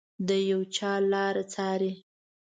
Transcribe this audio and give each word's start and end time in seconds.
د 0.27 0.29
یو 0.51 0.61
چا 0.75 0.91
لاره 1.11 1.43
څاري 1.53 1.93